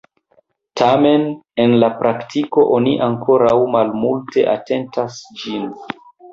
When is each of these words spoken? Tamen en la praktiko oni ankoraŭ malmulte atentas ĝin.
Tamen 0.79 1.25
en 1.65 1.75
la 1.83 1.89
praktiko 1.99 2.65
oni 2.79 2.95
ankoraŭ 3.11 3.55
malmulte 3.79 4.49
atentas 4.59 5.23
ĝin. 5.45 5.73